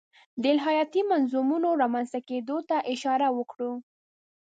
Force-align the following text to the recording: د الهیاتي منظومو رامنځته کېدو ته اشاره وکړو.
د 0.41 0.43
الهیاتي 0.53 1.01
منظومو 1.11 1.55
رامنځته 1.81 2.19
کېدو 2.29 2.57
ته 2.69 2.77
اشاره 2.93 3.27
وکړو. 3.37 3.71